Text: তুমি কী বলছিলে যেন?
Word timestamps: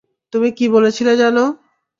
তুমি 0.33 0.49
কী 0.57 0.65
বলছিলে 0.69 1.13
যেন? 1.17 1.37